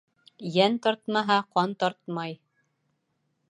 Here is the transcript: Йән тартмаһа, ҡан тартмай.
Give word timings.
Йән 0.53 0.79
тартмаһа, 0.85 1.37
ҡан 1.57 1.77
тартмай. 1.85 2.37